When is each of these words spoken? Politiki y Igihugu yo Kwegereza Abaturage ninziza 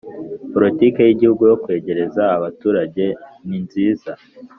Politiki 0.53 0.99
y 1.03 1.11
Igihugu 1.15 1.41
yo 1.51 1.55
Kwegereza 1.63 2.23
Abaturage 2.37 3.05
ninziza 3.47 4.11